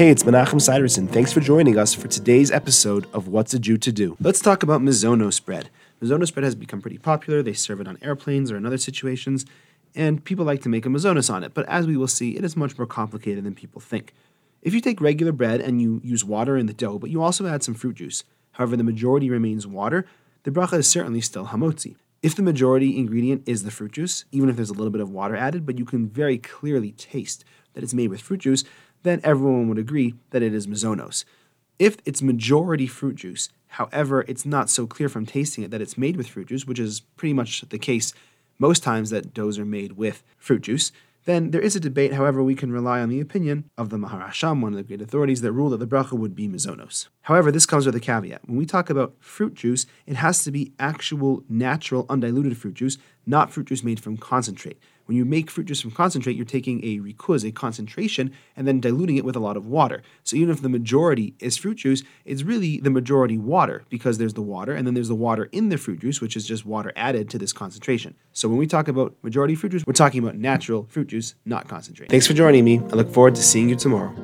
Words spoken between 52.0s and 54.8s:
undiluted fruit juice, not fruit juice made from concentrate.